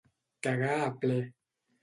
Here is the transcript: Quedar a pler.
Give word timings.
Quedar 0.47 0.71
a 0.87 0.89
pler. 1.05 1.21